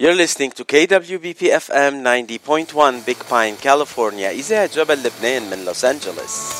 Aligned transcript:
You're 0.00 0.14
listening 0.14 0.50
to 0.52 0.64
KWBP 0.64 1.52
FM 1.66 2.00
90.1 2.00 3.04
Big 3.04 3.18
Pine, 3.28 3.56
California. 3.56 4.30
إذاعة 4.30 4.66
جبل 4.74 5.02
لبنان 5.02 5.50
من 5.50 5.64
لوس 5.64 5.84
أنجلوس 5.84 6.52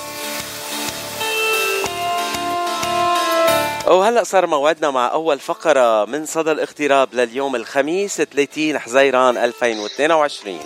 وهلا 3.87 4.25
صار 4.25 4.47
موعدنا 4.47 4.91
مع 4.91 5.13
أول 5.13 5.39
فقرة 5.39 6.05
من 6.05 6.27
صدى 6.27 6.53
الاغتراب 6.53 7.15
لليوم 7.15 7.57
الخميس 7.57 8.23
30 8.23 8.79
حزيران 8.79 9.37
2022 9.37 10.59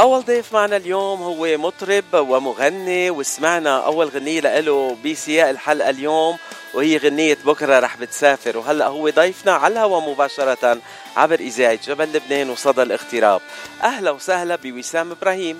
أول 0.00 0.22
ضيف 0.22 0.52
معنا 0.52 0.76
اليوم 0.76 1.22
هو 1.22 1.58
مطرب 1.58 2.04
ومغني 2.14 3.10
وسمعنا 3.10 3.86
أول 3.86 4.08
غنية 4.08 4.40
له 4.40 4.96
بسياق 5.04 5.48
الحلقة 5.48 5.90
اليوم 5.90 6.36
وهي 6.74 6.96
غنية 6.96 7.38
بكرة 7.44 7.78
رح 7.78 7.96
بتسافر. 7.96 8.58
وهلأ 8.58 8.86
هو 8.86 9.10
ضيفنا 9.10 9.52
على 9.52 9.72
الهواء 9.72 10.10
مباشرة 10.10 10.78
عبر 11.16 11.40
إذاعة 11.40 11.78
جبل 11.86 12.12
لبنان 12.12 12.50
وصدى 12.50 12.82
الاغتراب. 12.82 13.40
أهلا 13.82 14.10
وسهلا 14.10 14.56
بوسام 14.56 15.10
إبراهيم. 15.10 15.58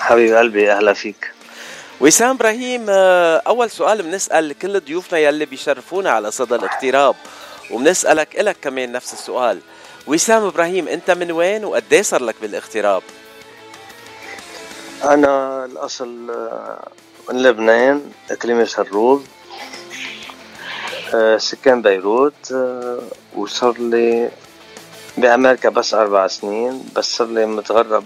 حبيب 0.00 0.34
قلبي 0.34 0.72
أهلا 0.72 0.92
فيك. 0.92 1.32
وسام 2.00 2.30
إبراهيم 2.30 2.86
آه، 2.88 3.42
أول 3.46 3.70
سؤال 3.70 4.02
بنسأل 4.02 4.58
كل 4.58 4.80
ضيوفنا 4.80 5.18
يلي 5.18 5.44
بيشرفونا 5.44 6.10
على 6.10 6.30
صدى 6.30 6.54
الاغتراب 6.54 7.14
وبنسألك 7.70 8.40
إلك 8.40 8.56
كمان 8.62 8.92
نفس 8.92 9.12
السؤال. 9.12 9.60
وسام 10.06 10.44
إبراهيم 10.44 10.88
أنت 10.88 11.10
من 11.10 11.32
وين 11.32 11.64
وقد 11.64 12.00
صار 12.00 12.22
لك 12.22 12.34
بالاغتراب 12.42 13.02
أنا 15.04 15.64
الأصل 15.64 16.30
آه، 16.30 16.88
من 17.30 17.42
لبنان 17.42 18.10
اقليم 18.30 18.64
شروق 18.64 19.22
آه، 21.14 21.36
سكان 21.36 21.82
بيروت 21.82 22.54
وصار 23.36 23.78
لي 23.78 24.30
بأمريكا 25.16 25.68
بس 25.68 25.94
أربع 25.94 26.26
سنين 26.26 26.84
بس 26.96 27.16
صار 27.16 27.26
لي 27.26 27.46
متغرب 27.46 28.04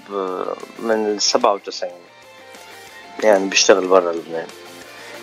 من 0.79 1.07
السبعة 1.07 1.55
وتسعين 1.55 1.93
يعني 3.25 3.49
بيشتغل 3.49 3.87
برا 3.87 4.13
لبنان 4.13 4.47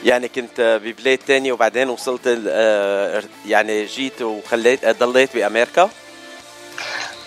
يعني 0.04 0.28
كنت 0.28 0.80
ببلاد 0.84 1.18
تانية 1.18 1.52
وبعدين 1.52 1.90
وصلت 1.90 2.22
آه، 2.48 3.24
يعني 3.46 3.86
جيت 3.86 4.22
وخليت 4.22 4.86
ضليت 4.86 5.36
بأمريكا؟ 5.36 5.90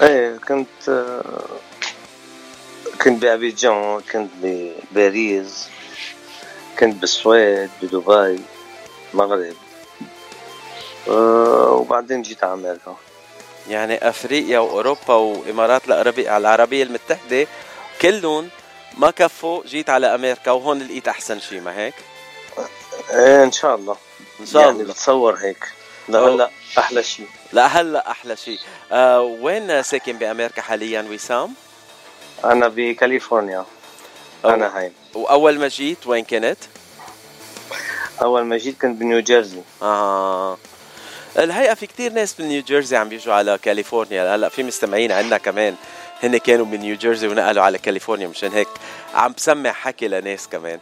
إيه 0.02 0.36
كنت 0.48 1.12
كنت 3.02 3.22
بأبيجان 3.22 4.00
كنت 4.12 4.30
بباريس 4.42 5.68
كنت 6.78 6.94
بالسويد 6.96 7.70
بدبي 7.82 8.40
المغرب 9.14 9.54
آه، 11.08 11.70
وبعدين 11.72 12.22
جيت 12.22 12.44
على 12.44 12.52
أمريكا. 12.54 12.96
يعني 13.68 14.08
أفريقيا 14.08 14.58
وأوروبا 14.58 15.14
وإمارات 15.14 15.82
العربية 16.18 16.82
المتحدة 16.82 17.46
كلهم 18.02 18.48
ما 18.98 19.10
كفوا 19.10 19.62
جيت 19.66 19.90
على 19.90 20.14
أمريكا 20.14 20.50
وهون 20.50 20.78
لقيت 20.78 21.08
أحسن 21.08 21.40
شيء 21.40 21.60
ما 21.60 21.76
هيك؟ 21.76 21.94
إيه 23.10 23.44
إن 23.44 23.52
شاء 23.52 23.74
الله. 23.74 23.96
إن 24.40 24.46
شاء 24.46 24.62
يعني 24.62 24.82
الله. 24.82 24.92
بتصور 24.92 25.34
هيك. 25.34 25.64
لهلا 26.08 26.50
أحلى 26.78 27.02
شيء 27.02 27.26
لا 27.52 27.66
هلا 27.66 28.10
أحلى 28.10 28.36
شيء 28.36 28.58
آه 28.92 29.20
وين 29.20 29.82
ساكن 29.82 30.12
بأمريكا 30.12 30.62
حاليا 30.62 31.02
وسام؟ 31.10 31.54
أنا 32.44 32.68
بكاليفورنيا. 32.68 33.64
أنا 34.44 34.78
هاي. 34.78 34.92
وأول 35.14 35.58
ما 35.58 35.68
جيت 35.68 36.06
وين 36.06 36.24
كنت؟ 36.24 36.58
أول 38.22 38.42
ما 38.42 38.56
جيت 38.56 38.80
كنت 38.80 39.00
بنيو 39.00 39.20
جيرسي. 39.20 39.62
آه. 39.82 40.58
الحقيقة 41.38 41.74
في 41.74 41.86
كتير 41.86 42.12
ناس 42.12 42.40
من 42.40 42.48
نيو 42.48 42.62
جيرسي 42.62 42.96
عم 42.96 43.08
بيجوا 43.08 43.34
على 43.34 43.58
كاليفورنيا. 43.62 44.34
هلا 44.34 44.48
في 44.48 44.62
مستمعين 44.62 45.12
عندنا 45.12 45.38
كمان. 45.38 45.76
هن 46.22 46.36
كانوا 46.36 46.66
من 46.66 46.80
نيو 46.80 46.96
جيرسي 46.96 47.28
ونقلوا 47.28 47.62
على 47.62 47.78
كاليفورنيا 47.78 48.26
مشان 48.26 48.52
هيك 48.52 48.68
عم 49.14 49.32
بسمع 49.32 49.72
حكي 49.72 50.08
لناس 50.08 50.48
كمان. 50.48 50.78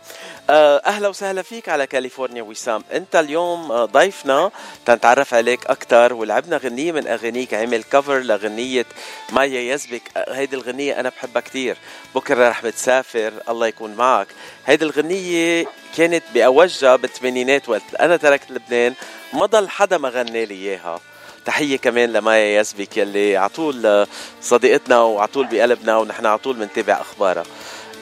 آه، 0.50 0.82
أهلا 0.86 1.08
وسهلا 1.08 1.42
فيك 1.42 1.68
على 1.68 1.86
كاليفورنيا 1.86 2.42
وسام. 2.42 2.84
أنت 2.92 3.16
اليوم 3.16 3.72
آه، 3.72 3.84
ضيفنا 3.84 4.50
تنتعرف 4.86 5.34
عليك 5.34 5.66
أكثر 5.66 6.14
ولعبنا 6.14 6.56
غنية 6.56 6.92
من 6.92 7.06
أغانيك. 7.06 7.54
عمل 7.54 7.82
كفر 7.82 8.18
لغنيه 8.18 8.86
مايا 9.32 9.74
يزبك 9.74 10.02
هيدي 10.16 10.56
الغنية 10.56 11.00
أنا 11.00 11.08
بحبها 11.08 11.42
كثير 11.42 11.76
بكرة 12.14 12.48
رح 12.48 12.64
بتسافر. 12.64 13.32
الله 13.48 13.66
يكون 13.66 13.94
معك. 13.94 14.28
هيدي 14.66 14.84
الغنية 14.84 15.66
كانت 15.96 16.24
بأوجها 16.34 16.96
بالثمانينات 16.96 17.68
وقت 17.68 17.94
أنا 18.00 18.16
تركت 18.16 18.50
لبنان. 18.50 18.94
ما 19.32 19.46
ضل 19.46 19.68
حدا 19.68 19.98
ما 19.98 20.08
غنى 20.08 20.46
لي 20.46 20.54
إياها. 20.54 21.00
تحية 21.46 21.76
كمان 21.76 22.12
لمايا 22.12 22.60
يزبك 22.60 22.96
يلي 22.96 23.36
على 23.36 23.48
طول 23.48 24.06
صديقتنا 24.42 25.00
وعلى 25.00 25.28
طول 25.28 25.46
بقلبنا 25.46 25.96
ونحن 25.98 26.26
على 26.26 26.38
طول 26.38 26.56
بنتابع 26.56 27.00
أخبارها. 27.00 27.44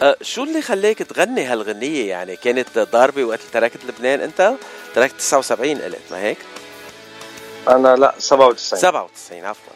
أه 0.03 0.17
شو 0.23 0.43
اللي 0.43 0.63
خليك 0.63 0.99
تغني 1.03 1.45
هالغنية 1.45 2.09
يعني؟ 2.09 2.37
كانت 2.37 2.79
ضاربة 2.79 3.25
وقت 3.25 3.41
تركت 3.53 3.85
لبنان 3.85 4.21
أنت؟ 4.21 4.53
تركت 4.95 5.15
79 5.19 5.79
قلت 5.79 5.99
ما 6.11 6.19
هيك؟ 6.23 6.39
أنا 7.69 7.97
لا 7.97 8.15
97 8.19 8.79
97 8.81 9.45
عفوا. 9.45 9.73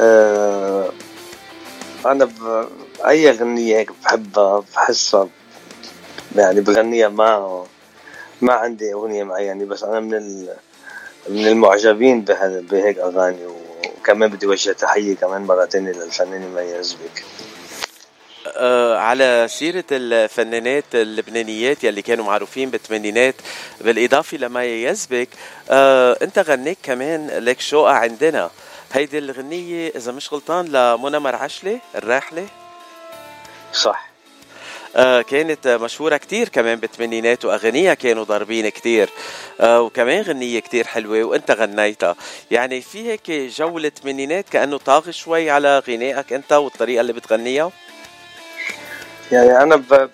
أه 0.00 0.92
أنا 2.06 2.24
ب... 2.24 2.68
أي 3.06 3.30
غنية 3.30 3.76
هيك 3.76 3.90
بحبها 4.04 4.64
بحسها 4.74 5.28
يعني 6.36 6.60
بغنيها 6.60 7.08
ما 7.08 7.64
ما 8.42 8.52
عندي 8.52 8.92
أغنية 8.92 9.24
معينة 9.24 9.64
بس 9.64 9.82
أنا 9.82 10.00
من 10.00 10.14
ال... 10.14 10.56
من 11.28 11.46
المعجبين 11.48 12.24
بهيك 12.70 12.98
أغاني 12.98 13.46
وكمان 13.46 14.30
بدي 14.30 14.46
اوجه 14.46 14.72
تحية 14.72 15.16
كمان 15.16 15.42
مرة 15.42 15.66
ثانية 15.66 15.92
للفنانة 15.92 16.46
مي 16.46 16.62
يزبك 16.62 17.24
آه 18.56 18.98
على 18.98 19.46
سيرة 19.50 19.84
الفنانات 19.92 20.84
اللبنانيات 20.94 21.84
يلي 21.84 22.02
كانوا 22.02 22.24
معروفين 22.24 22.70
بالثمانينات 22.70 23.34
بالإضافة 23.80 24.36
لما 24.36 24.64
يزبك 24.64 25.28
آه 25.70 26.18
أنت 26.22 26.38
غنيت 26.38 26.78
كمان 26.82 27.26
لك 27.30 27.60
شوقة 27.60 27.92
عندنا. 27.92 28.50
هيدي 28.92 29.18
الغنية 29.18 29.92
إذا 29.96 30.12
مش 30.12 30.32
غلطان 30.32 30.66
لمنى 30.66 31.18
مرعشلي 31.18 31.78
الراحلة. 31.94 32.46
صح. 33.72 34.13
كانت 35.30 35.68
مشهورة 35.68 36.16
كتير 36.16 36.48
كمان 36.48 36.78
بالثمانينات 36.78 37.44
وأغانيها 37.44 37.94
كانوا 37.94 38.24
ضاربين 38.24 38.68
كتير. 38.68 39.10
آه 39.60 39.80
وكمان 39.80 40.22
غنية 40.22 40.60
كتير 40.60 40.86
حلوة 40.86 41.24
وأنت 41.24 41.50
غنيتها. 41.50 42.16
يعني 42.50 42.80
في 42.80 43.10
هيك 43.10 43.30
جو 43.30 43.78
الثمانينات 43.78 44.48
كأنه 44.48 44.78
طاغي 44.78 45.12
شوي 45.12 45.50
على 45.50 45.78
غنائك 45.78 46.32
أنت 46.32 46.52
والطريقة 46.52 47.00
اللي 47.00 47.12
بتغنيها؟ 47.12 47.70
يعني 49.32 49.62
أنا 49.62 49.76
ب... 49.76 50.10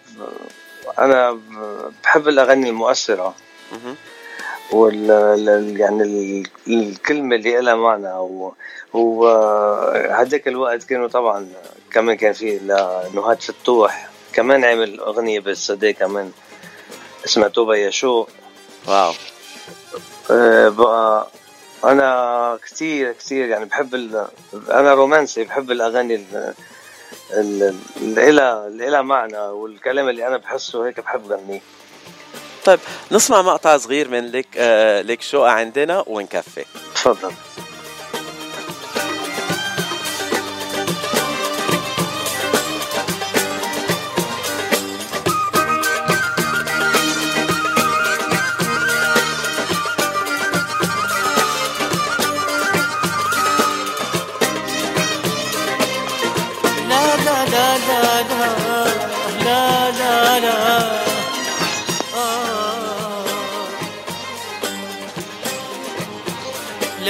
أنا 0.98 1.38
بحب 2.02 2.28
الأغاني 2.28 2.68
المؤثرة. 2.68 3.34
وال 4.72 5.76
يعني 5.80 6.42
الكلمة 6.68 7.36
اللي 7.36 7.60
لها 7.60 7.74
معنى. 7.74 8.08
و 8.12 8.54
وهذاك 8.92 10.48
الوقت 10.48 10.84
كانوا 10.84 11.08
طبعا 11.08 11.48
كمان 11.92 12.16
كان 12.16 12.32
في 12.32 12.60
نهاد 13.14 13.42
فتوح 13.42 14.09
كمان 14.32 14.64
عمل 14.64 15.00
أغنية 15.00 15.40
بالصدى 15.40 15.92
كمان 15.92 16.32
اسمها 17.24 17.48
توبة 17.48 17.76
يا 17.76 17.90
شو 17.90 18.26
واو. 18.86 19.12
أه 20.30 20.68
بقى 20.68 21.28
أنا 21.84 22.58
كثير 22.64 23.12
كثير 23.12 23.48
يعني 23.48 23.64
بحب 23.64 23.94
ال... 23.94 24.26
أنا 24.70 24.94
رومانسي 24.94 25.44
بحب 25.44 25.70
الأغاني 25.70 26.14
ال... 26.14 26.54
اللي 28.06 28.90
لها 28.90 29.02
معنى 29.02 29.38
والكلام 29.38 30.08
اللي 30.08 30.26
أنا 30.26 30.36
بحسه 30.36 30.86
هيك 30.86 31.00
بحب 31.00 31.32
غنيه. 31.32 31.60
طيب 32.64 32.78
نسمع 33.12 33.42
مقطع 33.42 33.76
صغير 33.76 34.08
من 34.08 34.32
لك 34.32 34.46
آه 34.56 35.02
لك 35.02 35.22
شو 35.22 35.44
عندنا 35.44 36.04
ونكفي. 36.06 36.64
تفضل. 36.94 37.32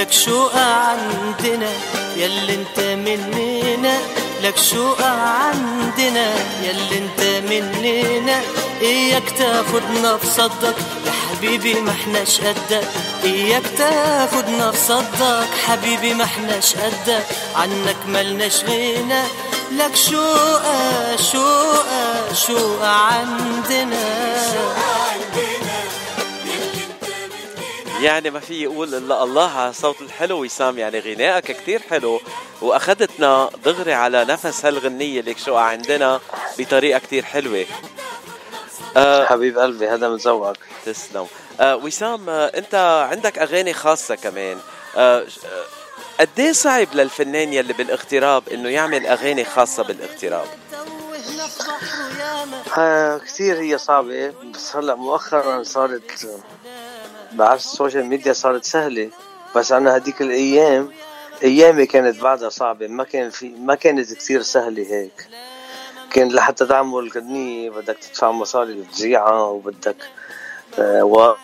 لك 0.01 0.11
شوقة 0.11 0.59
عندنا؟ 0.59 1.69
ياللي 2.17 2.53
انت 2.53 2.79
مننا. 2.79 3.97
لك 4.43 4.57
شوقة 4.57 5.09
عندنا؟ 5.09 6.33
ياللي 6.63 6.97
انت 6.97 7.21
مننا. 7.49 8.41
إياك 8.81 9.29
تاخدنا 9.37 10.17
في 10.17 10.27
صدك 10.27 10.75
لحد 11.05 11.37
حبيبي 11.37 11.73
ما 11.73 11.91
إحناش 11.91 12.41
قدك. 12.41 12.87
إياك 13.23 13.63
تاخدنا 13.77 14.71
في 14.71 14.77
صدك 14.77 15.49
حبيبي 15.67 16.13
ما 16.13 16.23
إحناش 16.23 16.75
قدك. 16.75 17.25
عنك 17.55 17.97
ملناش 18.07 18.63
غنى. 18.63 19.23
لك 19.71 19.95
شوقة 19.95 21.15
شوقة 21.31 22.33
شوقة 22.33 22.87
عندنا؟ 22.87 23.97
يعني 28.01 28.29
ما 28.29 28.39
في 28.39 28.63
يقول 28.63 28.95
إلا 28.95 29.23
الله 29.23 29.59
على 29.59 29.69
الصوت 29.69 30.01
الحلو 30.01 30.43
وسام. 30.43 30.77
يعني 30.77 30.99
غنائك 30.99 31.51
كتير 31.51 31.81
حلو 31.89 32.21
وأخذتنا 32.61 33.49
دغري 33.65 33.93
على 33.93 34.25
نفس 34.25 34.65
هالغنية 34.65 35.21
لك 35.21 35.37
شو 35.37 35.55
عندنا 35.55 36.19
بطريقة 36.59 36.99
كتير 36.99 37.23
حلوة. 37.23 37.65
أه 38.97 39.25
حبيب 39.25 39.59
قلبي 39.59 39.87
هذا 39.87 40.09
من 40.09 40.15
ذوقك. 40.15 40.59
تسلم. 40.85 41.27
أه 41.59 41.75
وسام 41.75 42.29
أه 42.29 42.45
أنت 42.45 42.75
عندك 43.11 43.37
أغاني 43.39 43.73
خاصة 43.73 44.15
كمان. 44.15 44.57
أه, 44.97 45.19
أه، 45.19 45.25
قد 46.19 46.29
إيه 46.39 46.51
صعب 46.51 46.87
للفنان 46.93 47.53
يلي 47.53 47.73
بالاغتراب 47.73 48.49
إنه 48.49 48.69
يعمل 48.69 49.05
أغاني 49.07 49.45
خاصة 49.45 49.83
بالاغتراب؟ 49.83 50.45
كثير 53.25 53.59
هي 53.59 53.77
صعبة 53.77 54.33
بس 54.53 54.75
هلأ 54.75 54.95
مؤخرا 54.95 55.63
صارت 55.63 56.01
بعرف 57.33 57.59
ال 57.59 57.66
social 57.66 58.05
media 58.05 58.33
صارت 58.33 58.65
سهلة. 58.65 59.09
بس 59.55 59.71
أنا 59.71 59.97
هديك 59.97 60.21
الأيام 60.21 60.91
أيامي 61.43 61.85
كانت 61.85 62.21
بعدها 62.21 62.49
صعبة. 62.49 62.87
ما 62.87 63.03
كان 63.03 63.29
في 63.29 63.49
ما 63.49 63.75
كانت 63.75 64.13
كثير 64.13 64.41
سهلة 64.41 64.83
هيك. 64.83 65.27
كان 66.11 66.31
لحتى 66.31 66.65
تعمل 66.65 67.11
غنية 67.15 67.69
بدك 67.69 67.97
تدفع 67.97 68.31
مصاري 68.31 68.73
للتذيعة 68.73 69.49
وبدك 69.49 69.95
آه 70.79 71.03
و 71.03 71.35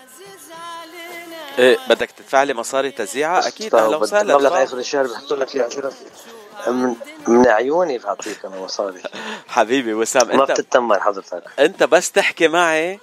إيه 1.60 1.78
بدك 1.90 2.12
تدفع 2.12 2.44
لي 2.44 2.54
مصاري 2.54 2.92
تذيعة 2.92 3.48
أكيد 3.48 3.76
أهلا 3.76 3.98
وسهلا 3.98 4.36
مبلغ 4.36 4.64
آخر 4.64 4.78
الشهر 4.78 5.08
بحطوا 5.08 5.38
لك 5.38 5.56
اياه 5.56 5.70
من, 6.68 6.96
من 7.28 7.48
عيوني 7.48 7.98
بعطيك 7.98 8.46
أنا 8.46 8.60
مصاري 8.60 9.02
حبيبي 9.48 9.94
وسام 9.94 10.30
انت 10.32 10.36
ما 10.40 10.46
بتتمر 10.46 11.00
حضرتك. 11.00 11.44
أنت 11.60 11.84
بس 11.84 12.12
تحكي 12.12 12.48
معي 12.48 13.00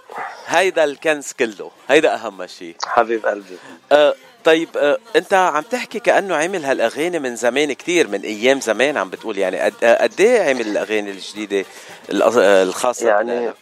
هيدا 0.47 0.85
الكنز 0.85 1.33
كله 1.33 1.71
هيدا 1.89 2.15
أهم 2.15 2.47
شيء 2.47 2.77
حبيب 2.87 3.27
قلبي. 3.27 3.59
أه 3.93 4.15
طيب 4.45 4.69
أه 4.77 4.99
أنت 5.17 5.35
عم 5.35 5.63
تحكي 5.63 6.01
كأنه 6.01 6.37
عمل 6.37 6.65
هالأغاني 6.65 7.19
من 7.19 7.37
زمان 7.37 7.73
كتير 7.73 8.09
من 8.09 8.21
أيام 8.21 8.61
زمان 8.61 8.97
عم 8.97 9.11
بتقول 9.11 9.39
يعني. 9.39 9.61
قد 9.83 10.21
إيه 10.21 10.51
عمل 10.51 10.67
الأغاني 10.67 11.11
الجديدة 11.11 11.65
الخاصة 12.11 13.09
يعني 13.09 13.53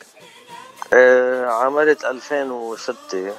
أه 0.92 1.46
عملت 1.46 2.04
2006 2.04 3.32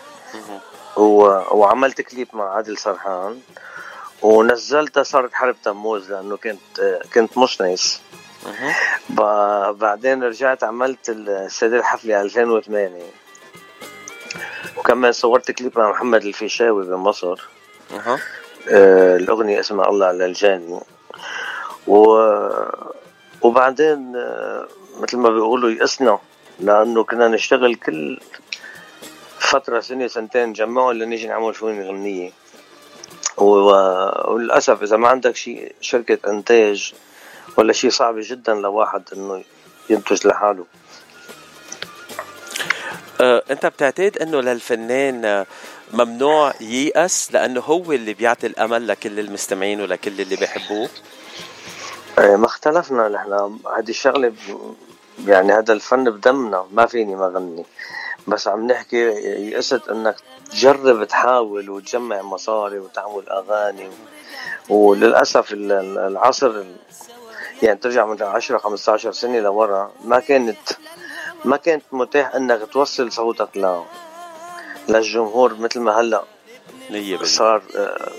و... 0.97 1.23
وعملت 1.51 2.01
كليب 2.01 2.27
مع 2.33 2.55
عادل 2.55 2.77
سرحان. 2.77 3.41
ونزلتها 4.23 5.03
صارت 5.03 5.33
حرب 5.33 5.55
تموز 5.63 6.11
لأنه 6.11 6.37
كنت 6.37 7.01
كنت 7.13 7.37
مش 7.37 7.61
نايس 7.61 8.01
بعدين 9.73 10.23
رجعت 10.23 10.63
عملت 10.63 11.09
السيدة 11.09 11.77
الحفلة 11.77 12.21
2008 12.21 13.01
وكمان 14.77 15.11
صورت 15.11 15.51
كليب 15.51 15.79
مع 15.79 15.89
محمد 15.91 16.25
الفيشاوي 16.25 16.85
بمصر. 16.85 17.47
أه. 18.07 18.19
الأغنية 19.15 19.59
اسمها 19.59 19.89
الله 19.89 20.05
على 20.05 20.25
الجاني 20.25 20.79
و... 21.87 22.17
وبعدين 23.41 24.15
آه، 24.15 24.67
مثل 24.99 25.17
ما 25.17 25.29
بيقولوا 25.29 25.69
يئسنا 25.69 26.19
لأنه 26.59 27.03
كنا 27.03 27.27
نشتغل 27.27 27.75
كل 27.75 28.19
فترة 29.39 29.79
سنة 29.79 30.07
سنتين 30.07 30.53
جمعوا 30.53 30.93
لنيجي 30.93 31.27
نعمل 31.27 31.55
شوية 31.55 31.89
غنية. 31.89 32.31
وللأسف 33.37 34.83
إذا 34.83 34.97
ما 34.97 35.07
عندك 35.07 35.35
شيء 35.35 35.75
شركة 35.81 36.29
إنتاج 36.29 36.93
ولا 37.57 37.73
شيء 37.73 37.89
صعب 37.89 38.15
جدا 38.17 38.53
لواحد 38.53 39.03
إنه 39.13 39.43
ينتج 39.89 40.27
لحاله. 40.27 40.65
أه 43.21 43.43
أنت 43.51 43.65
بتعتقد 43.65 44.17
إنه 44.17 44.41
للفنان 44.41 45.45
ممنوع 45.93 46.53
ييأس 46.61 47.33
لأنه 47.33 47.61
هو 47.61 47.91
اللي 47.91 48.13
بيعطي 48.13 48.47
الأمل 48.47 48.87
لكل 48.87 49.19
المستمعين 49.19 49.81
ولكل 49.81 50.21
اللي 50.21 50.35
بيحبوه؟ 50.35 50.89
أه 52.19 52.35
ما 52.35 52.45
اختلفنا 52.45 53.09
نحن. 53.09 53.59
هذه 53.77 53.89
الشغلة 53.89 54.33
يعني 55.27 55.53
هذا 55.53 55.73
الفن 55.73 56.03
بدمنا 56.03 56.65
ما 56.71 56.85
فيني 56.85 57.15
ما 57.15 57.27
غني. 57.27 57.65
بس 58.27 58.47
عم 58.47 58.67
نحكي 58.67 58.97
يئست 58.97 59.89
إنك 59.89 60.15
تجرب 60.51 61.03
تحاول 61.03 61.69
وتجمع 61.69 62.21
مصاري 62.21 62.79
وتعمل 62.79 63.29
أغاني 63.29 63.89
وللأسف 64.69 65.53
العصر 65.53 66.63
يعني 67.61 67.79
ترجع 67.79 68.05
من 68.05 68.23
10 68.23 68.57
15 68.57 69.11
سنة 69.11 69.39
لورا 69.39 69.91
ما 70.05 70.19
كانت 70.19 70.57
ما 71.45 71.57
كانت 71.57 71.83
متاح 71.91 72.35
إنك 72.35 72.69
توصل 72.73 73.11
صوتك 73.11 73.57
ل 73.57 73.81
للجمهور 74.89 75.55
مثل 75.55 75.79
ما 75.79 75.99
هلأ 75.99 76.23
صار 77.23 77.61
آه، 77.75 78.11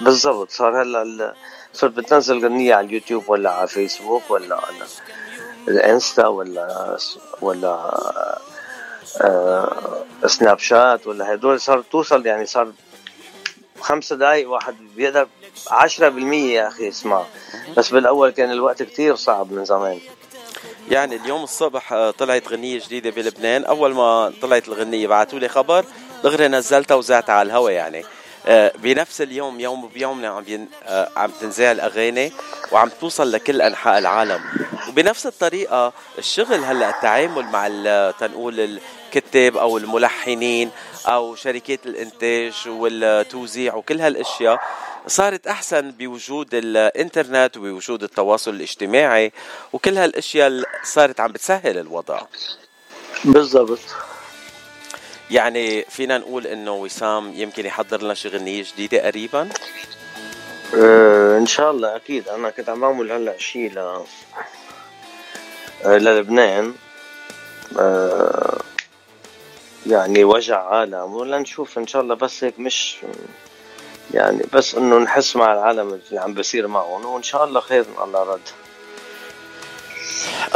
بالضبط 0.00 0.50
صار 0.50 0.82
هلأ 0.82 1.34
صرت 1.72 1.92
بتنزل 1.92 2.44
غنية 2.44 2.74
على 2.74 2.86
اليوتيوب 2.86 3.24
ولا 3.28 3.50
على 3.50 3.68
فيسبوك 3.68 4.22
ولا 4.30 4.56
على 4.56 4.86
الإنستا 5.68 6.26
ولا 6.26 6.96
ولا 7.40 7.92
سناب 10.26 10.58
شات 10.58 11.06
ولا 11.06 11.34
هدول 11.34 11.60
صار 11.60 11.84
توصل 11.90 12.26
يعني 12.26 12.46
صار 12.46 12.72
خمسة 13.80 14.16
دقايق 14.16 14.50
واحد 14.50 14.74
بيقدر 14.96 15.28
عشرة 15.70 16.08
بالمية 16.08 16.60
يا 16.60 16.68
أخي 16.68 16.88
اسمع 16.88 17.24
بس 17.76 17.90
بالأول 17.90 18.30
كان 18.30 18.50
الوقت 18.50 18.82
كتير 18.82 19.16
صعب 19.16 19.52
من 19.52 19.64
زمان. 19.64 19.98
يعني 20.90 21.16
اليوم 21.16 21.42
الصبح 21.42 21.92
آه، 21.92 22.10
طلعت 22.10 22.48
غنية 22.48 22.80
جديدة 22.80 23.10
بلبنان. 23.10 23.64
أول 23.64 23.94
ما 23.94 24.32
طلعت 24.42 24.68
الغنية 24.68 25.06
بعثوا 25.06 25.38
لي 25.38 25.48
خبر 25.48 25.84
دغري 26.24 26.48
نزلتها 26.48 26.94
وزعتها 26.94 27.32
على 27.32 27.46
الهوا 27.46 27.70
يعني. 27.70 27.98
آه، 27.98 28.06
بنفس 28.48 29.20
اليوم 29.20 29.60
يوم 29.60 29.88
بيوم 29.88 30.24
عم 30.26 30.42
بين 30.42 30.68
آه، 30.84 31.08
عم 31.16 31.30
تنزع 31.40 31.72
الأغاني 31.72 32.32
وعم 32.72 32.90
توصل 33.00 33.32
لكل 33.32 33.62
أنحاء 33.62 33.98
العالم. 33.98 34.40
وبنفس 34.88 35.26
الطريقة 35.26 35.92
الشغل 36.18 36.64
هلأ 36.64 36.90
التعامل 36.90 37.42
مع 37.44 37.68
تنقول 38.20 38.60
الكتاب 38.60 39.56
أو 39.56 39.78
الملحنين 39.78 40.70
أو 41.06 41.34
شركات 41.34 41.86
الإنتاج 41.86 42.54
والتوزيع 42.66 43.74
وكل 43.74 44.00
هالأشياء 44.00 44.60
صارت 45.06 45.46
أحسن 45.46 45.90
بوجود 45.90 46.48
الإنترنت 46.52 47.56
وبوجود 47.56 48.02
التواصل 48.02 48.50
الاجتماعي 48.50 49.32
وكل 49.72 49.98
هالأشياء 49.98 50.62
صارت 50.84 51.20
عم 51.20 51.32
بتسهل 51.32 51.78
الوضع. 51.78 52.20
بالضبط. 53.24 53.78
يعني 55.30 55.82
فينا 55.82 56.18
نقول 56.18 56.46
إنه 56.46 56.74
وسام 56.74 57.32
يمكن 57.34 57.66
يحضر 57.66 58.02
لنا 58.02 58.14
شي 58.14 58.28
غنية 58.28 58.62
جديدة 58.62 59.06
قريبا؟ 59.06 59.48
أه 60.74 61.38
إن 61.38 61.46
شاء 61.46 61.70
الله 61.70 61.96
أكيد. 61.96 62.28
أنا 62.28 62.50
كنت 62.50 62.68
عم 62.68 62.80
بعمل 62.80 63.12
هلأ 63.12 63.38
شيء 63.38 63.72
ل 63.72 63.78
أه 63.78 64.04
للبنان. 65.84 66.74
أه 67.78 68.58
يعني 69.86 70.24
وجع 70.24 70.64
عالم 70.64 71.14
ولا 71.14 71.38
نشوف 71.38 71.78
إن 71.78 71.86
شاء 71.86 72.02
الله. 72.02 72.14
بس 72.14 72.44
هيك 72.44 72.58
مش 72.58 72.96
يعني 74.14 74.42
بس 74.52 74.74
إنه 74.74 74.98
نحس 74.98 75.36
مع 75.36 75.52
العالم 75.52 76.00
اللي 76.10 76.20
عم 76.20 76.34
بصير 76.34 76.66
معهم 76.66 77.04
وإن 77.06 77.22
شاء 77.22 77.44
الله 77.44 77.60
خير 77.60 77.84
من 77.96 78.04
الله 78.04 78.22
رد. 78.22 78.48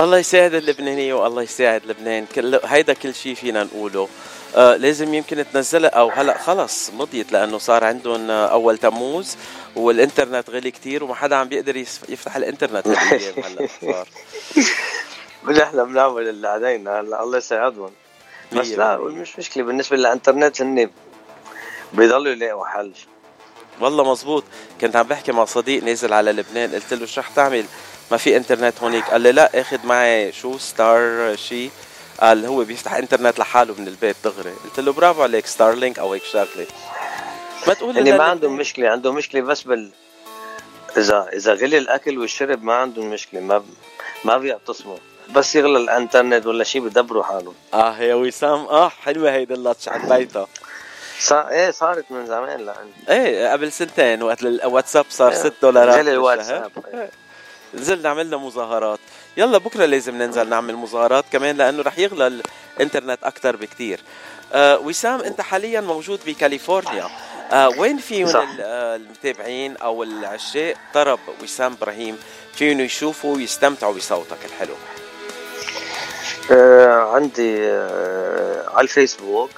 الله 0.00 0.19
يساعد 0.19 0.55
اللبنانية 0.55 1.14
والله 1.14 1.43
يساعد 1.43 1.87
لبنان. 1.87 2.26
كل 2.35 2.61
هيدا 2.64 2.93
كل 2.93 3.14
شيء 3.14 3.35
فينا 3.35 3.64
نقوله. 3.64 4.02
آه 4.02 4.09
لازم 4.56 5.14
يمكن 5.14 5.44
تنزلها 5.52 5.90
أو 5.90 6.11
هلا 6.11 6.38
خلص 6.38 6.90
مضيت 6.90 7.32
لأنه 7.32 7.59
صار 7.59 7.85
عندهم 7.85 8.30
آه 8.30 8.47
أول 8.47 8.78
تموز 8.78 9.37
والإنترنت 9.76 10.50
غلي 10.50 10.71
كتير 10.71 11.04
وما 11.04 11.14
حدا 11.14 11.37
عم 11.37 11.49
بيقدر 11.49 11.76
يفتح 11.76 12.37
الإنترنت 12.37 12.88
هلا 12.88 13.68
صار. 13.80 14.09
نحن 15.56 15.85
بنعمل 15.85 16.28
اللي 16.28 16.49
علينا 16.49 17.00
هلا 17.00 17.23
الله 17.23 17.38
يساعدهم 17.38 17.90
بس 18.52 18.68
لا 18.68 18.97
مش 18.99 19.38
مشكلة 19.38 19.64
بالنسبة 19.64 19.97
للإنترنت 19.97 20.62
هن 20.62 20.90
بيضلوا 21.92 22.32
يلاقوا 22.32 22.66
حل. 22.66 22.92
والله 23.80 24.12
مزبوط. 24.12 24.44
كنت 24.80 24.97
عم 24.97 25.06
بحكي 25.06 25.32
مع 25.32 25.44
صديق 25.44 25.85
نازل 25.85 26.12
على 26.12 26.32
لبنان 26.32 26.75
قلت 26.75 26.94
له 26.94 27.06
شو 27.06 27.21
رح 27.21 27.28
تعمل؟ 27.28 27.64
ما 28.11 28.16
في 28.16 28.37
إنترنت 28.37 28.80
هونيك. 28.82 29.04
قال 29.04 29.21
لي 29.21 29.32
لا 29.32 29.61
آخذ 29.61 29.87
معي 29.87 30.32
شو 30.32 30.59
Starlink 30.59 31.37
شي. 31.37 31.71
قال 32.21 32.47
هو 32.47 32.64
بيفتح 32.64 32.95
إنترنت 32.95 33.38
لحاله 33.38 33.75
من 33.75 33.88
البيت 33.88 34.16
دغري. 34.25 34.54
قلت 34.64 34.81
له 34.81 34.92
برافو 34.92 35.23
عليك 35.23 35.47
Starlink 35.47 35.99
أو 35.99 36.12
هيك 36.12 36.25
شغلة. 36.25 36.66
ما 37.66 37.75
تقول 37.75 37.97
يعني 37.97 38.12
ما 38.12 38.25
عندهم 38.25 38.57
مشكلة 38.57 38.88
عندهم 38.88 39.14
مشكلة 39.14 39.40
بس 39.40 39.62
بال 39.62 39.90
إذا 40.97 41.28
إذا 41.33 41.54
غلي 41.54 41.78
الأكل 41.78 42.19
والشرب 42.19 42.62
ما 42.62 42.75
عندهم 42.75 43.11
مشكلة 43.11 43.40
ما 43.40 43.64
ما 44.25 44.38
بيعتصموا. 44.38 44.97
بس 45.35 45.54
يغلى 45.57 45.78
الإنترنت 45.78 46.47
ولا 46.47 46.64
شيء 46.64 46.81
بدبروا 46.81 47.23
حالهم. 47.23 47.54
آه 47.75 47.99
يا 47.99 48.14
وسام 48.14 48.64
آه 48.66 48.88
حلوة 48.88 49.33
هيدي 49.33 49.54
اللطش 49.54 49.88
حبيتها 49.88 50.47
صار 51.21 51.49
إيه 51.49 51.71
صارت 51.71 52.04
من 52.11 52.26
زمان 52.26 52.61
لأن 52.61 52.90
إيه 53.09 53.52
قبل 53.52 53.73
سنتين 53.73 54.23
وقت 54.23 54.42
الواتساب 54.42 55.04
صار 55.11 55.35
6 55.35 55.52
دولارات 55.62 55.97
جالي 55.97 56.12
الواتساب 56.12 56.71
إيه. 56.95 57.11
نزلنا 57.75 58.09
عملنا 58.09 58.37
مظاهرات. 58.37 58.99
يلا 59.36 59.58
بكرة 59.58 59.84
لازم 59.84 60.14
ننزل 60.22 60.48
نعمل 60.48 60.76
مظاهرات 60.76 61.24
كمان 61.32 61.56
لأنه 61.56 61.82
رح 61.82 61.98
يغلى 61.98 62.42
الإنترنت 62.76 63.24
أكثر 63.24 63.56
بكثير 63.56 64.00
آه 64.52 64.78
وسام 64.78 65.20
أنت 65.20 65.40
حاليا 65.40 65.80
موجود 65.80 66.20
بكاليفورنيا. 66.26 67.08
آه 67.52 67.68
وين 67.68 67.98
في 67.98 68.24
من 68.24 68.32
آه، 68.60 68.96
المتابعين 68.96 69.76
أو 69.76 70.02
العشاق 70.02 70.74
طرب 70.94 71.18
وسام 71.42 71.72
إبراهيم 71.72 72.18
فيهم 72.54 72.80
يشوفوا 72.80 73.34
ويستمتعوا 73.36 73.94
بصوتك 73.94 74.44
الحلو. 74.44 74.74
آه 76.50 77.14
عندي 77.14 77.70
آه 77.70 78.68
على 78.70 78.80
الفيسبوك 78.84 79.50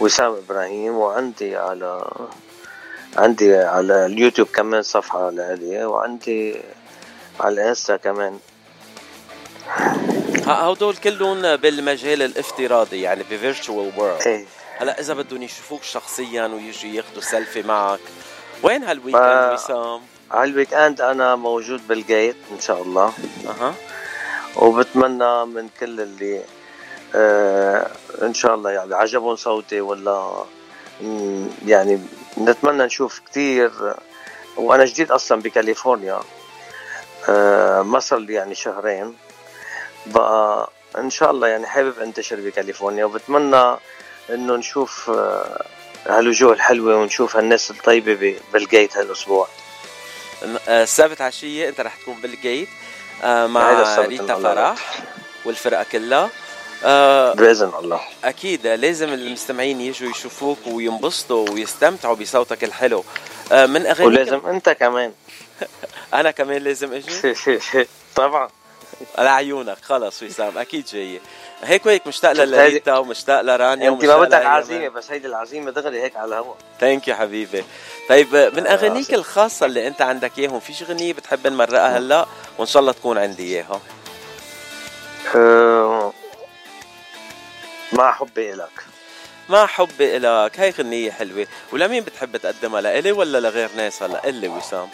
وسام 0.00 0.32
إبراهيم 0.32 0.94
وعندي 0.94 1.56
على 1.56 2.10
عندي 3.16 3.56
على 3.56 4.06
اليوتيوب 4.06 4.48
كمان 4.48 4.82
صفحة 4.82 5.30
لإلي 5.30 5.84
وعندي 5.84 6.62
على 7.40 7.54
الإنستا 7.54 7.96
كمان. 7.96 8.38
هدول 10.46 10.96
كلهم 10.96 11.56
بالمجال 11.56 12.22
الافتراضي 12.22 13.00
يعني 13.00 13.22
ب 13.22 13.31
virtual 13.31 13.92
world 13.98 14.22
إيه. 14.22 14.46
هلا 14.78 15.00
إذا 15.00 15.14
بدهم 15.14 15.42
يشوفوك 15.42 15.82
شخصيا 15.82 16.46
ويجوا 16.46 16.90
ياخذوا 16.90 17.22
سيلفي 17.22 17.62
معك 17.62 18.00
وين 18.62 18.84
هال 18.84 18.99
weekend 18.99 19.52
وسام؟ 19.52 20.00
على 20.30 20.50
ال 20.50 20.74
weekend 20.74 21.00
أنا 21.00 21.36
موجود 21.36 21.88
بالجيت 21.88 22.36
إن 22.52 22.60
شاء 22.60 22.82
الله. 22.82 23.12
أها. 23.48 23.74
وبتمنى 24.56 25.44
من 25.46 25.68
كل 25.80 26.00
اللي 26.00 26.42
آه 27.14 27.90
إن 28.22 28.34
شاء 28.34 28.54
الله 28.54 28.70
يعني 28.70 28.94
عجبهم 28.94 29.36
صوتي 29.36 29.80
ولا 29.80 30.44
يعني 31.66 32.00
نتمنى 32.38 32.84
نشوف 32.84 33.20
كثير 33.30 33.94
وأنا 34.56 34.84
جديد 34.84 35.10
أصلا 35.10 35.42
بكاليفورنيا. 35.42 36.20
ما 37.82 37.98
صار 38.00 38.18
لي 38.18 38.32
يعني 38.34 38.54
شهرين. 38.54 39.14
بقى 40.06 40.70
إن 40.98 41.10
شاء 41.10 41.30
الله 41.30 41.48
يعني 41.48 41.66
حابب 41.66 41.98
أنتشر 41.98 42.36
بكاليفورنيا 42.36 43.04
وبتمنى 43.04 43.76
إنه 44.30 44.56
نشوف 44.56 45.10
آه 45.10 45.64
هالوجوه 46.06 46.52
الحلوة 46.52 46.96
ونشوف 46.96 47.36
هالناس 47.36 47.70
الطيبة 47.70 48.36
بالجيت 48.52 48.96
هالأسبوع. 48.96 49.48
السبت 50.68 51.20
عشية 51.20 51.68
أنت 51.68 51.80
رح 51.80 51.96
تكون 51.96 52.14
بالجيت 52.20 52.68
آه 53.22 53.46
مع 53.46 53.98
ريتا 53.98 54.34
فرح 54.38 55.02
والفرقة 55.44 55.86
كلها. 55.92 56.30
آه 56.84 57.32
بإذن 57.34 57.72
الله. 57.78 58.00
أكيد 58.24 58.66
لازم 58.66 59.12
المستمعين 59.12 59.80
يجوا 59.80 60.10
يشوفوك 60.10 60.58
وينبسطوا 60.66 61.50
ويستمتعوا 61.50 62.14
بصوتك 62.14 62.64
الحلو. 62.64 63.04
آه 63.52 63.66
من 63.66 63.86
أغانيك 63.86 64.06
ولازم 64.06 64.46
أنت 64.46 64.68
كمان. 64.70 65.12
أنا 66.14 66.30
كمان 66.30 66.62
لازم 66.62 66.92
أجي؟ 66.92 67.34
طبعا. 68.16 68.48
على 69.18 69.28
عيونك 69.28 69.78
خلص 69.82 70.22
وسام 70.22 70.58
أكيد 70.58 70.84
جاي. 70.92 71.20
هيك 71.62 71.86
وهيك 71.86 72.06
مشتاق 72.06 72.32
لريتا 72.32 72.96
ومشتاق 72.98 73.40
لرانيا 73.40 73.88
انت 73.88 74.04
ما 74.04 74.16
بدك 74.18 74.46
عزيمه 74.46 74.88
بس 74.88 75.10
هيدي 75.10 75.26
العزيمه 75.26 75.70
دغري 75.70 76.02
هيك 76.02 76.16
على 76.16 76.28
الهواء. 76.28 76.56
thank 76.80 77.08
you 77.08 77.14
حبيبي. 77.14 77.64
طيب 78.08 78.36
من 78.36 78.66
أغانيك 78.66 79.14
الخاصة 79.14 79.66
اللي 79.66 79.86
أنت 79.86 80.02
عندك 80.02 80.38
إياهم 80.38 80.60
في 80.60 80.84
غنيه 80.84 81.12
بتحب 81.12 81.46
نمرقها 81.46 81.98
هلأ؟ 81.98 82.26
وإن 82.58 82.66
شاء 82.66 82.80
الله 82.80 82.92
تكون 82.92 83.18
عندي 83.18 83.54
إياها. 83.54 83.80
أه 85.34 86.12
مع 87.92 88.12
حبي 88.12 88.52
إلك. 88.52 88.84
مع 89.48 89.66
حبي 89.66 90.16
إلك. 90.16 90.60
هاي 90.60 90.70
غنية 90.70 91.10
حلوة. 91.10 91.46
ولمين 91.72 92.04
بتحب 92.04 92.36
تقدمها؟ 92.36 92.80
لإلي 92.80 93.12
ولا 93.12 93.40
لغير 93.40 93.70
ناس 93.76 94.02
هلأ؟ 94.02 94.18
قلي 94.18 94.48
وسام. 94.48 94.88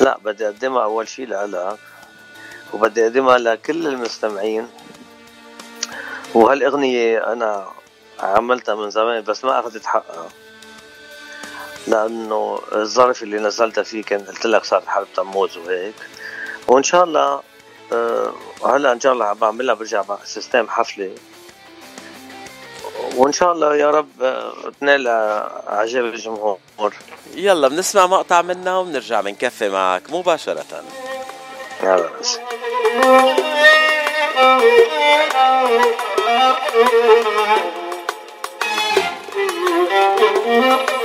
لا 0.00 0.18
بدي 0.24 0.46
أقدمها 0.46 0.84
أول 0.84 1.08
شيء 1.08 1.26
لإلك 1.26 1.78
وبدي 2.72 3.04
أقدمها 3.04 3.38
لكل 3.38 3.86
المستمعين. 3.86 4.68
وهالأغنية 6.34 7.32
أنا 7.32 7.66
عملتها 8.20 8.74
من 8.74 8.90
زمان 8.90 9.24
بس 9.24 9.44
ما 9.44 9.60
أخذت 9.60 9.86
حقها 9.86 10.28
لأنه 11.86 12.60
الظرف 12.72 13.22
اللي 13.22 13.38
نزلتها 13.38 13.82
فيه 13.82 14.02
كان 14.02 14.20
قلت 14.20 14.46
لك 14.46 14.64
صار 14.64 14.82
حرب 14.86 15.06
تموز 15.16 15.56
وهيك. 15.56 15.94
وإن 16.66 16.82
شاء 16.82 17.04
الله 17.04 17.42
أه 17.92 18.32
هلأ 18.64 18.92
إن 18.92 19.00
شاء 19.00 19.12
الله 19.12 19.32
بعملها 19.32 19.74
برجع 19.74 20.04
سيستم 20.24 20.68
حفلة. 20.68 21.14
وإن 23.18 23.32
شاء 23.32 23.52
الله 23.52 23.76
يا 23.76 23.90
رب 23.90 24.22
آه، 24.22 24.52
تنال 24.80 25.08
اعجاب 25.68 26.04
الجمهور. 26.04 26.58
يلا 27.34 27.68
بنسمع 27.68 28.06
مقطع 28.06 28.42
منها 28.42 28.76
وبنرجع 28.76 29.20
بنكفي 29.20 29.68
معك 29.68 30.02
مباشرة. 30.10 30.64
يلا 31.82 32.08
بس. 32.20 32.38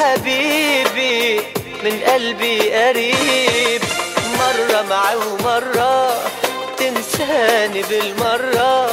حبيبي 0.00 1.40
من 1.84 2.00
قلبي 2.06 2.70
قريب. 2.70 3.82
مرة 4.38 4.82
معي 4.90 5.16
ومرة 5.16 6.24
تنساني 6.78 7.82
بالمرة. 7.82 8.90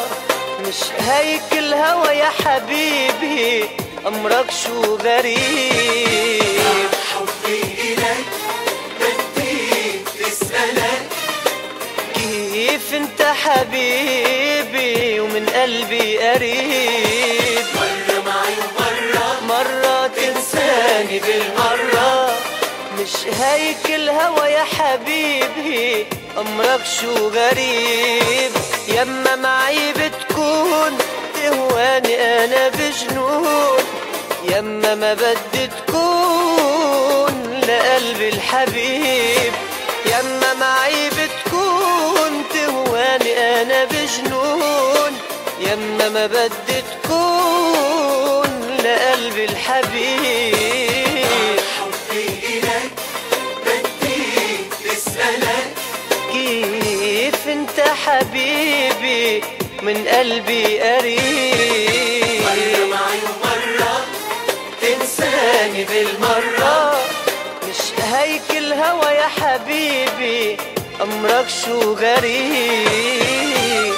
مش 0.67 0.81
هيك 0.99 1.51
الهوى 1.53 2.13
يا 2.17 2.31
حبيبي 2.43 3.65
أمرك 4.07 4.51
شو 4.63 4.95
غريب. 4.95 6.89
حبي 7.11 7.61
إليك 7.83 8.27
بدي 8.99 9.99
تسألك. 10.19 11.07
كيف 12.15 12.93
أنت 12.93 13.21
حبيبي؟ 13.21 15.19
ومن 15.19 15.49
قلبي 15.49 16.17
قريب. 16.17 17.76
بالمرة 21.19 22.29
مش 22.99 23.15
هيك 23.41 23.85
الهوى 23.95 24.47
يا 24.51 24.63
حبيبي 24.63 26.05
أمرك 26.37 26.81
شو 27.01 27.27
غريب؟ 27.27 28.51
يما 28.87 29.35
معي 29.35 29.93
بتكون 29.93 30.97
تهواني 31.35 32.15
أنا 32.43 32.69
بجنون. 32.69 33.83
يما 34.43 34.95
ما 34.95 35.13
بدي 35.13 35.67
تكون 35.67 37.61
لقلبي 37.67 38.29
الحبيب. 38.29 39.53
يما 40.05 40.53
معي 40.59 41.09
بتكون 41.09 42.43
تهواني 42.53 43.61
أنا 43.61 43.83
بجنون. 43.83 45.13
يما 45.59 46.09
ما 46.09 46.25
بدي 46.25 46.81
تكون 47.03 48.77
لقلبي 48.83 49.45
الحبيب. 49.45 50.56
ومن 59.79 60.07
قلبي 60.07 60.79
قريب. 60.79 62.41
مرة 62.41 62.85
معي 62.85 63.19
ومرة 63.29 64.05
تنساني 64.81 65.83
بالمرة. 65.83 66.97
مش 67.69 68.03
هيك 68.03 68.51
الهوى 68.51 69.11
يا 69.11 69.27
حبيبي 69.27 70.57
أمرك 71.01 71.45
شو 71.65 71.93
غريب. 71.93 73.93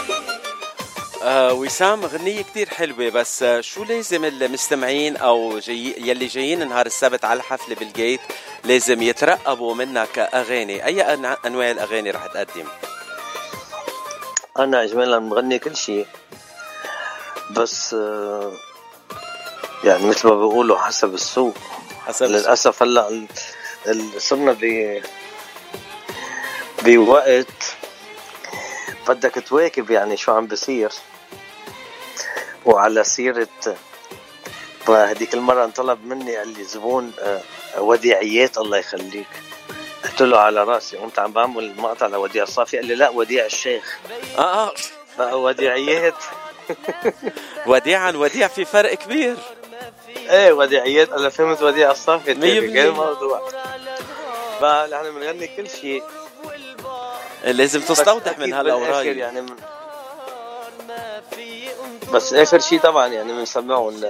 آه 1.24 1.54
وسام 1.54 2.06
غنية 2.06 2.42
كتير 2.42 2.70
حلوة 2.70 3.10
بس 3.10 3.44
آه 3.44 3.62
شو 3.62 3.84
لازم 3.84 4.26
المستمعين 4.26 5.18
أو 5.18 5.60
جاي 5.60 5.96
يلي 5.98 6.28
جايين 6.28 6.70
نهار 6.70 6.86
السبت 6.86 7.26
على 7.26 7.38
الحفلة 7.38 7.76
بالجيت 7.76 8.20
لازم 8.64 9.02
يترقبوا 9.02 9.76
منك 9.76 10.20
أغاني. 10.20 10.86
أي 10.86 11.02
أنواع 11.46 11.72
الأغاني 11.72 12.12
رح 12.12 12.26
تقدم؟ 12.26 12.66
أنا 14.64 14.84
اجمالا 14.84 15.18
بغني 15.20 15.60
كل 15.60 15.76
شيء. 15.76 16.08
بس 17.52 17.94
آه، 17.94 18.52
يعني 19.84 20.08
مثل 20.08 20.28
ما 20.28 20.36
بيقولوا 20.36 20.78
حسب 20.78 21.14
السوق. 21.14 21.54
حسب 22.08 22.26
للأسف 22.26 22.84
هلأ 22.84 23.28
صرنا 24.18 24.52
ب 24.62 25.02
بوقت 26.84 27.78
بدك 29.08 29.44
تواكب 29.48 29.92
يعني 29.92 30.18
شو 30.18 30.32
عم 30.32 30.46
بصير 30.48 30.92
وعلى 32.66 33.04
سيرة 33.04 33.48
هذيك 34.88 35.34
المرة 35.34 35.66
انطلب 35.66 36.06
مني 36.06 36.38
قال 36.38 36.48
لي 36.48 36.64
زبون 36.64 37.12
آه، 37.20 37.42
وديعيات 37.78 38.58
الله 38.58 38.78
يخليك. 38.78 39.28
قلت 40.20 40.30
له 40.30 40.40
على 40.40 40.64
رأسي 40.64 40.98
قمت 40.98 41.20
عم 41.20 41.32
بعمل 41.32 41.74
مقطع 41.78 42.08
لوديع 42.08 42.44
الصافي 42.44 42.78
قال 42.78 42.86
لي 42.86 42.96
لا 42.96 43.10
وديع 43.10 43.46
الشيخ. 43.46 44.00
آه 44.38 44.42
آه. 44.42 44.74
بقى 45.18 45.42
وديعيات. 45.42 46.14
وديعا 47.68 48.12
وديع 48.12 48.48
في 48.48 48.66
فرق 48.66 48.94
كبير. 48.94 49.36
إيه 50.30 50.52
وديعيات. 50.52 51.10
أنا 51.10 51.30
فهمت 51.30 51.62
وديع 51.62 51.92
الصافي 51.92 52.34
مية 52.34 52.60
غير 52.60 52.62
بالمية. 52.62 52.90
موضوع 52.90 53.50
بقى 54.62 54.90
نحن 54.90 55.16
بنغني 55.16 55.48
كل 55.48 55.70
شيء. 55.70 56.04
لازم 57.44 57.82
تستوضح 57.82 58.40
من 58.40 58.54
هالأوراق. 58.54 58.88
بالآخر 58.88 59.18
يعني 59.18 59.42
من 59.42 59.56
بس 62.14 62.34
آخر 62.34 62.60
شيء 62.60 62.80
طبعا 62.80 63.08
يعني 63.08 63.34
بنسمعهم 63.34 64.10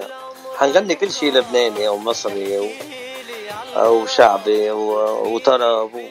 حنغني 0.58 0.96
كل 0.96 1.12
شيء 1.12 1.34
لبناني 1.34 1.88
أو 1.88 1.98
مصري 1.98 2.76
أو 3.76 3.86
أو 4.02 4.08
شعبي 4.08 4.72
و- 4.72 5.34
وطرب. 5.36 5.96
و- 5.96 6.10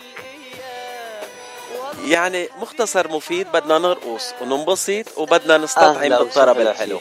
يعني 2.04 2.48
مختصر 2.60 3.08
مفيد 3.08 3.52
بدنا 3.52 3.78
نرقص 3.78 4.34
وننبسط 4.40 5.04
وبدنا 5.18 5.58
نستطعم 5.58 6.08
بالطرب 6.08 6.60
الحلو. 6.60 7.00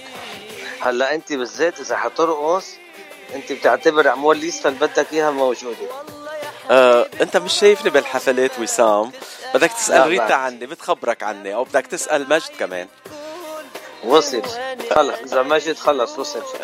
هلا 0.81 1.15
أنت 1.15 1.33
بالذات 1.33 1.79
إذا 1.79 1.97
حترقص 1.97 2.65
أنت 3.35 3.51
بتعتبر 3.51 4.07
عمول 4.07 4.37
ليستا 4.37 4.69
اللي 4.69 4.79
بدك 4.79 5.13
إياها 5.13 5.31
موجودة. 5.31 5.87
آه، 6.71 7.07
أنت 7.21 7.37
مش 7.37 7.53
شايفني 7.53 7.89
بالحفلات 7.89 8.59
وسام؟ 8.59 9.11
بدك 9.53 9.71
تسأل 9.71 10.07
ريتا. 10.07 10.33
عني 10.33 10.65
بتخبرك 10.65 11.23
عني 11.23 11.55
أو 11.55 11.63
بدك 11.63 11.87
تسأل 11.87 12.29
مجد 12.29 12.51
كمان. 12.59 12.87
وصل. 14.03 14.41
خلص. 14.95 15.15
إذا 15.25 15.43
مجد 15.43 15.75
خلص 15.75 16.19
وصل. 16.19 16.41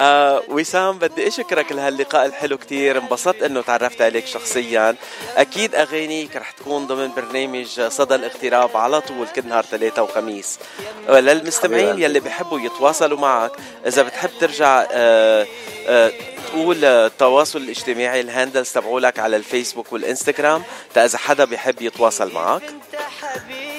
آه 0.00 0.42
وسام 0.48 0.98
بدي 0.98 1.28
أشكرك 1.28 1.72
لهاللقاء 1.72 2.26
الحلو 2.26 2.58
كتير. 2.58 2.98
انبسطت 2.98 3.42
إنه 3.42 3.62
تعرفت 3.62 4.02
عليك 4.02 4.26
شخصيا. 4.26 4.96
أكيد 5.36 5.74
أغانيك 5.74 6.36
رح 6.36 6.50
تكون 6.50 6.86
ضمن 6.86 7.10
برنامج 7.16 7.80
صدى 7.80 8.14
الاغتراب 8.14 8.76
على 8.76 9.00
طول 9.00 9.26
كل 9.34 9.48
نهار 9.48 9.64
ثلاثة 9.64 10.02
وخميس. 10.02 10.58
للمستمعين. 11.08 12.02
يلي 12.02 12.20
بحبوا 12.20 12.60
يتواصلوا 12.60 13.18
معك 13.18 13.52
إذا 13.86 14.02
بتحب 14.02 14.30
ترجع 14.40 14.86
آه 14.90 15.46
آه 15.86 16.12
تقول 16.46 16.84
التواصل 16.84 17.58
الاجتماعي 17.58 18.20
الهاندلز 18.20 18.72
تبعولك 18.72 19.18
على 19.18 19.36
الفيسبوك 19.36 19.92
والإنستغرام 19.92 20.62
تا 20.94 21.04
إذا 21.04 21.18
حدا 21.18 21.44
بيحب 21.44 21.82
يتواصل 21.82 22.32
معك. 22.32 22.62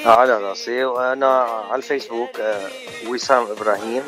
على 0.08 0.38
راسي 0.38 0.86
وأنا 0.86 1.42
على 1.42 1.76
الفيسبوك 1.76 2.40
آه، 2.40 2.70
وسام 3.08 3.44
إبراهيم 3.52 4.04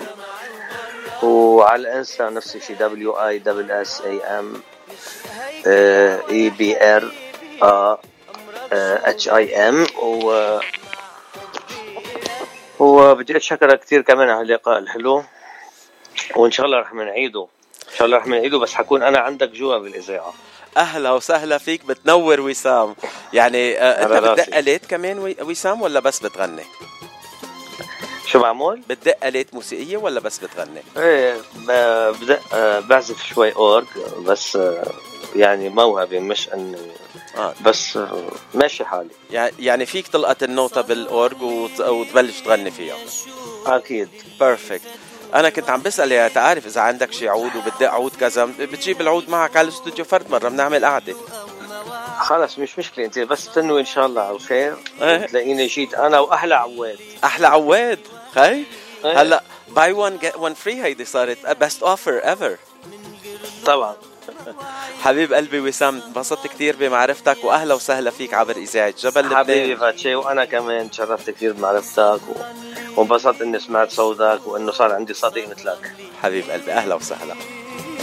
وعلى 1.24 1.82
الإنستا 1.82 2.30
نفس 2.30 2.56
الشيء 2.56 2.76
W 2.76 3.14
I 3.14 3.40
double 3.40 3.72
S 3.72 4.02
A 4.02 4.24
M 4.24 4.62
I 6.30 6.50
B 6.50 6.78
R 6.78 7.12
H 8.72 9.30
I 9.30 9.70
M 9.70 9.88
و 10.04 10.60
وبدي 12.80 13.38
أتشكرك 13.38 13.80
كثير 13.80 14.02
كمان 14.02 14.30
على 14.30 14.42
اللقاء 14.42 14.78
الحلو 14.80 15.24
وإن 16.36 16.52
شاء 16.52 16.66
الله 16.66 16.80
رح 16.80 16.94
نعيده 16.94 17.48
إن 17.92 17.96
شاء 17.98 18.06
الله 18.06 18.18
رح 18.18 18.28
نعيده 18.28 18.60
بس 18.60 18.74
ح 18.74 18.81
كون 18.81 19.04
أنا 19.04 19.20
عندك 19.20 19.50
جوا 19.50 19.78
بالإذاعة. 19.78 20.34
أهلا 20.78 21.12
وسهلا 21.12 21.58
فيك 21.58 21.86
بتنور 21.86 22.42
وسام. 22.42 22.96
يعني 23.34 23.78
آه 23.80 24.04
أنت. 24.04 24.12
بتدق 24.42 24.58
الات 24.58 24.86
كمان 24.86 25.36
وسام 25.42 25.82
ولا 25.82 26.00
بس 26.00 26.20
بتغني؟ 26.20 26.64
شو 28.28 28.40
بعمل؟ 28.40 28.82
بتدق 28.90 29.26
الات 29.26 29.54
موسيقية 29.54 29.98
ولا 29.98 30.20
بس 30.20 30.40
بتغني؟ 30.40 30.82
إيه 30.98 31.38
ب- 31.56 32.16
بدأ 32.22 32.40
آه، 32.54 32.80
بعزف 32.80 33.24
شوي 33.26 33.56
أورج 33.56 33.86
بس 34.20 34.56
آه، 34.56 34.84
يعني 35.36 35.70
موهبة 35.70 36.20
مش 36.20 36.50
إني 36.54 36.78
آه. 37.38 37.54
بس 37.62 38.00
ماشي 38.54 38.86
حالي. 38.86 39.10
يعني 39.32 39.52
يعني 39.60 39.86
فيك 39.86 40.08
تلقط 40.08 40.44
النوتة 40.44 40.82
بالأورج 40.82 41.42
وت- 41.42 41.82
وتبلش 41.82 42.40
تغني 42.40 42.72
فيها. 42.72 42.96
أكيد. 43.66 44.10
perfect 44.40 44.82
أنا 45.36 45.50
كنت 45.50 45.70
عم 45.70 45.82
بسأل 45.82 46.12
يا 46.12 46.28
تعرف 46.28 46.66
إذا 46.66 46.82
عندك 46.82 47.12
شي 47.12 47.30
عود 47.30 47.56
وبتدق 47.56 47.90
عود 47.90 48.12
كذا 48.20 48.46
بتجيب 48.46 49.02
العود 49.02 49.30
معك 49.30 49.58
على 49.58 49.68
الاستوديو 49.68 50.06
فرد 50.06 50.32
مرة 50.32 50.50
بنعمل 50.50 50.86
قعدة. 50.86 51.16
خلص 52.20 52.60
مش 52.60 52.80
مشكلة 52.80 53.06
أنت 53.06 53.20
بس 53.20 53.54
تنوي 53.54 53.82
إن 53.82 53.86
شاء 53.86 54.06
الله 54.06 54.22
على 54.22 54.36
الخير 54.36 54.76
إيه. 55.02 55.26
تلاقيني 55.26 55.68
جيت 55.68 55.94
أنا 55.94 56.20
واحلى 56.20 56.56
عواد. 56.56 57.00
أحلى 57.24 57.48
عواد 57.48 58.00
خي؟ 58.36 58.42
إيه. 58.42 58.66
هلا 59.22 59.44
buy 59.68 59.92
1 59.92 60.20
get 60.20 60.36
1 60.38 60.56
free 60.56 60.84
هيدي 60.84 61.06
صارت 61.06 61.58
best 61.60 61.84
offer 61.84 62.18
ever 62.18 62.58
طبعا. 63.66 63.96
حبيب 65.04 65.34
قلبي 65.34 65.60
وسام 65.60 66.02
انبسطت 66.08 66.48
كثير 66.48 66.76
بمعرفتك 66.76 67.44
واهلا 67.44 67.74
وسهلا 67.74 68.12
فيك 68.12 68.34
عبر 68.34 68.58
إذاعة 68.58 68.94
جبل 69.00 69.36
حبيبي 69.36 69.74
لبنان. 69.74 69.78
فاتشي 69.78 70.16
وأنا 70.16 70.46
كمان 70.46 70.92
تشرفت 70.92 71.30
كثير 71.30 71.54
بمعرفتك 71.54 72.22
و... 72.30 72.34
وانبسطت 73.00 73.42
إني 73.42 73.60
سمعت 73.60 73.92
صوتك 73.92 74.48
وإنه 74.48 74.72
صار 74.72 74.94
عندي 74.94 75.14
صديق 75.14 75.50
مثلك. 75.50 75.94
حبيب 76.22 76.50
قلبي 76.50 76.72
أهلا 76.72 76.96
وسهلا. 76.96 77.36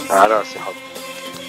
على 0.09 0.33
راسي 0.33 0.59
حب. 0.59 0.86